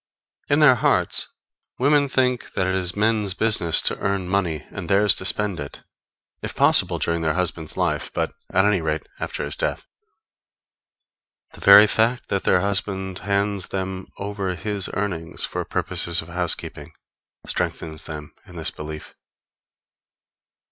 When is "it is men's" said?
2.65-3.35